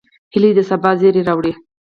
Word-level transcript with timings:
هیلۍ 0.33 0.51
د 0.55 0.59
سبا 0.69 0.91
زیری 0.99 1.21
راوړي 1.27 1.53